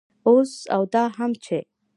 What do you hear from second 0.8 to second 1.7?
دا هم چې